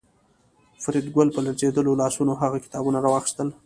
فریدګل 0.83 1.27
په 1.33 1.39
لړزېدلو 1.45 1.99
لاسونو 2.01 2.33
هغه 2.41 2.57
کتابونه 2.65 2.97
راواخیستل 3.05 3.47